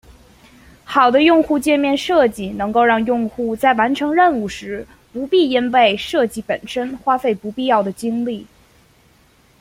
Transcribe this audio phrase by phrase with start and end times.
[0.83, 8.47] 好的用户界面设计能够让用户在完成任务时不必因为设计本身花费不必要的精力。